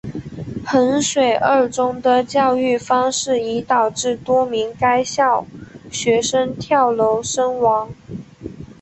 [0.65, 5.45] 衡水二中的教育方式已导致多名该校
[5.91, 7.91] 学生跳楼身亡。